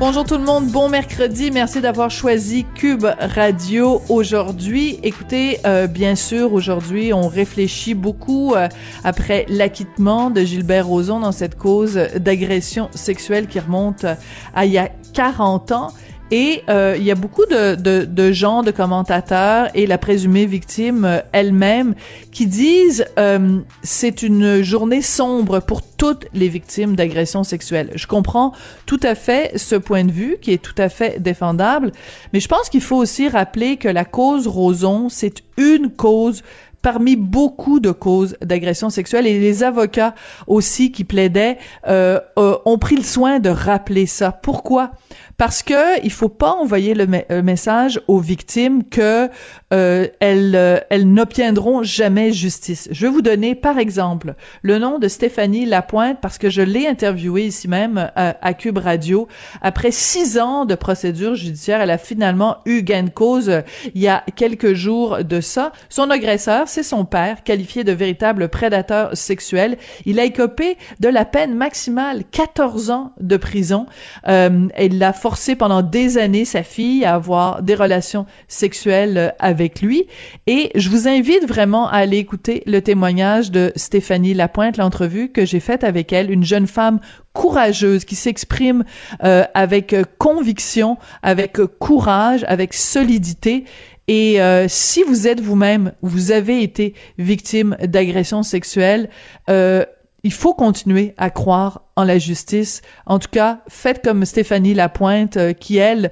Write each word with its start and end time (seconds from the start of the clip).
Bonjour 0.00 0.24
tout 0.24 0.38
le 0.38 0.44
monde, 0.44 0.68
bon 0.68 0.88
mercredi. 0.88 1.50
Merci 1.50 1.82
d'avoir 1.82 2.10
choisi 2.10 2.64
Cube 2.74 3.04
Radio 3.20 4.00
aujourd'hui. 4.08 4.98
Écoutez, 5.02 5.58
euh, 5.66 5.86
bien 5.86 6.14
sûr, 6.14 6.54
aujourd'hui, 6.54 7.12
on 7.12 7.28
réfléchit 7.28 7.92
beaucoup 7.92 8.54
euh, 8.54 8.66
après 9.04 9.44
l'acquittement 9.50 10.30
de 10.30 10.40
Gilbert 10.40 10.86
Rozon 10.86 11.20
dans 11.20 11.32
cette 11.32 11.58
cause 11.58 11.96
d'agression 12.16 12.88
sexuelle 12.94 13.46
qui 13.46 13.60
remonte 13.60 14.06
à 14.54 14.64
il 14.64 14.72
y 14.72 14.78
a 14.78 14.88
40 15.12 15.72
ans. 15.72 15.92
Et 16.30 16.62
euh, 16.68 16.94
il 16.96 17.02
y 17.02 17.10
a 17.10 17.16
beaucoup 17.16 17.44
de, 17.46 17.74
de, 17.74 18.04
de, 18.04 18.32
gens, 18.32 18.62
de 18.62 18.70
commentateurs 18.70 19.68
et 19.74 19.86
la 19.86 19.98
présumée 19.98 20.46
victime 20.46 21.04
euh, 21.04 21.20
elle-même 21.32 21.94
qui 22.30 22.46
disent 22.46 23.04
euh, 23.18 23.58
c'est 23.82 24.22
une 24.22 24.62
journée 24.62 25.02
sombre 25.02 25.58
pour 25.58 25.82
toutes 25.82 26.26
les 26.32 26.48
victimes 26.48 26.94
d'agressions 26.94 27.42
sexuelles. 27.42 27.90
Je 27.96 28.06
comprends 28.06 28.52
tout 28.86 29.00
à 29.02 29.16
fait 29.16 29.58
ce 29.58 29.74
point 29.74 30.04
de 30.04 30.12
vue 30.12 30.36
qui 30.40 30.52
est 30.52 30.62
tout 30.62 30.74
à 30.78 30.88
fait 30.88 31.20
défendable, 31.20 31.90
mais 32.32 32.38
je 32.38 32.48
pense 32.48 32.68
qu'il 32.68 32.80
faut 32.80 32.96
aussi 32.96 33.28
rappeler 33.28 33.76
que 33.76 33.88
la 33.88 34.04
cause 34.04 34.46
Roson, 34.46 35.08
c'est 35.08 35.42
une 35.60 35.90
cause 35.90 36.42
parmi 36.82 37.16
beaucoup 37.16 37.80
de 37.80 37.90
causes 37.90 38.36
d'agression 38.42 38.90
sexuelle 38.90 39.26
et 39.26 39.38
les 39.38 39.62
avocats 39.62 40.14
aussi 40.46 40.92
qui 40.92 41.04
plaidaient 41.04 41.58
euh, 41.86 42.18
euh, 42.38 42.56
ont 42.64 42.78
pris 42.78 42.96
le 42.96 43.02
soin 43.02 43.38
de 43.38 43.50
rappeler 43.50 44.06
ça. 44.06 44.32
Pourquoi? 44.32 44.92
Parce 45.36 45.62
que 45.62 46.04
il 46.04 46.12
faut 46.12 46.28
pas 46.28 46.52
envoyer 46.52 46.92
le 46.92 47.40
message 47.40 47.98
aux 48.08 48.20
victimes 48.20 48.84
que 48.84 49.30
euh, 49.72 50.06
elles, 50.20 50.54
euh, 50.54 50.80
elles 50.90 51.10
n'obtiendront 51.10 51.82
jamais 51.82 52.30
justice. 52.30 52.88
Je 52.90 53.06
vais 53.06 53.12
vous 53.12 53.22
donner 53.22 53.54
par 53.54 53.78
exemple 53.78 54.34
le 54.60 54.78
nom 54.78 54.98
de 54.98 55.08
Stéphanie 55.08 55.64
Lapointe 55.64 56.18
parce 56.20 56.36
que 56.36 56.50
je 56.50 56.60
l'ai 56.60 56.86
interviewée 56.86 57.46
ici 57.46 57.68
même 57.68 58.10
à 58.16 58.52
Cube 58.52 58.76
Radio 58.76 59.28
après 59.62 59.92
six 59.92 60.38
ans 60.38 60.66
de 60.66 60.74
procédure 60.74 61.34
judiciaire. 61.34 61.80
Elle 61.80 61.90
a 61.90 61.96
finalement 61.96 62.58
eu 62.66 62.82
gain 62.82 63.04
de 63.04 63.10
cause 63.10 63.62
il 63.94 64.02
y 64.02 64.08
a 64.08 64.22
quelques 64.36 64.74
jours 64.74 65.24
de 65.24 65.40
Son 65.88 66.10
agresseur 66.10 66.50
c'est 66.66 66.82
son 66.82 67.04
père, 67.04 67.42
qualifié 67.42 67.84
de 67.84 67.92
véritable 67.92 68.48
prédateur 68.48 69.16
sexuel. 69.16 69.76
Il 70.06 70.18
a 70.20 70.24
écopé 70.24 70.76
de 71.00 71.08
la 71.08 71.24
peine 71.24 71.54
maximale, 71.54 72.24
14 72.30 72.90
ans 72.90 73.12
de 73.20 73.36
prison. 73.36 73.86
Euh, 74.28 74.68
il 74.78 74.98
l'a 74.98 75.12
forcé 75.12 75.56
pendant 75.56 75.82
des 75.82 76.18
années, 76.18 76.44
sa 76.44 76.62
fille, 76.62 77.04
à 77.04 77.14
avoir 77.14 77.62
des 77.62 77.74
relations 77.74 78.26
sexuelles 78.48 79.34
avec 79.38 79.80
lui. 79.80 80.06
Et 80.46 80.70
je 80.74 80.88
vous 80.88 81.08
invite 81.08 81.46
vraiment 81.46 81.88
à 81.88 81.96
aller 81.96 82.18
écouter 82.18 82.62
le 82.66 82.80
témoignage 82.80 83.50
de 83.50 83.72
Stéphanie 83.76 84.34
Lapointe, 84.34 84.76
l'entrevue 84.76 85.30
que 85.30 85.44
j'ai 85.44 85.60
faite 85.60 85.84
avec 85.84 86.12
elle, 86.12 86.30
une 86.30 86.44
jeune 86.44 86.66
femme 86.66 87.00
courageuse 87.32 88.04
qui 88.04 88.16
s'exprime 88.16 88.84
euh, 89.22 89.44
avec 89.54 89.94
conviction, 90.18 90.98
avec 91.22 91.58
courage, 91.78 92.44
avec 92.48 92.74
solidité 92.74 93.64
et 94.12 94.42
euh, 94.42 94.66
si 94.68 95.04
vous 95.04 95.28
êtes 95.28 95.40
vous-même, 95.40 95.92
vous 96.02 96.32
avez 96.32 96.64
été 96.64 96.94
victime 97.16 97.76
d'agression 97.80 98.42
sexuelle, 98.42 99.08
euh, 99.48 99.84
il 100.24 100.32
faut 100.32 100.52
continuer 100.52 101.14
à 101.16 101.30
croire 101.30 101.82
en 101.94 102.02
la 102.02 102.18
justice. 102.18 102.82
En 103.06 103.20
tout 103.20 103.28
cas, 103.30 103.60
faites 103.68 104.02
comme 104.02 104.24
Stéphanie 104.24 104.74
Lapointe, 104.74 105.36
euh, 105.36 105.52
qui, 105.52 105.76
elle, 105.76 106.10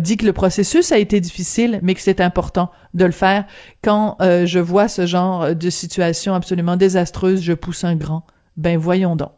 dit 0.00 0.16
que 0.16 0.26
le 0.26 0.32
processus 0.32 0.90
a 0.90 0.98
été 0.98 1.20
difficile, 1.20 1.78
mais 1.84 1.94
que 1.94 2.00
c'est 2.00 2.20
important 2.20 2.72
de 2.94 3.04
le 3.04 3.12
faire. 3.12 3.44
Quand 3.80 4.16
je 4.20 4.58
vois 4.58 4.88
ce 4.88 5.06
genre 5.06 5.54
de 5.54 5.70
situation 5.70 6.34
absolument 6.34 6.76
désastreuse, 6.76 7.40
je 7.42 7.52
pousse 7.52 7.84
un 7.84 7.94
grand. 7.94 8.26
Ben 8.56 8.76
voyons 8.76 9.14
donc. 9.14 9.35